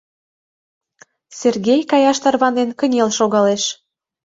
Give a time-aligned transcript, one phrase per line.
[1.39, 3.63] Сергей, каяш тарванен, кынел шогалеш.